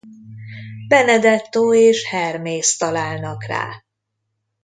[0.87, 3.83] Benedetto és Hermész találnak rá.